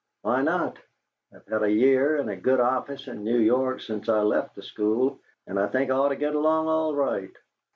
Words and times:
"Why 0.23 0.41
not? 0.41 0.77
I've 1.31 1.45
had 1.45 1.61
a 1.61 1.71
year 1.71 2.17
in 2.17 2.27
a 2.29 2.35
good 2.35 2.59
office 2.59 3.07
in 3.07 3.23
New 3.23 3.37
York 3.37 3.81
since 3.81 4.09
I 4.09 4.21
left 4.23 4.55
the 4.55 4.63
school, 4.63 5.19
and 5.45 5.59
I 5.59 5.67
think 5.67 5.91
I 5.91 5.93
ought 5.93 6.09
to 6.09 6.15
get 6.15 6.33
along 6.33 6.67
all 6.67 6.95
right." 6.95 7.37